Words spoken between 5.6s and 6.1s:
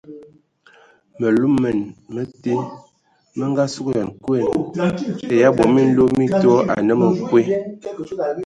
minlo